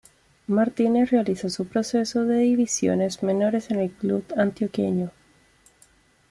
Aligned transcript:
Martinez 0.47 1.11
realiza 1.11 1.47
su 1.51 1.67
proceso 1.67 2.25
de 2.25 2.39
divisiones 2.39 3.21
menores 3.21 3.69
en 3.69 3.81
el 3.81 3.91
club 3.91 4.25
antioqueño. 4.35 5.11